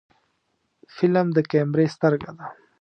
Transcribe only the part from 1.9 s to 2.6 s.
سترګه ده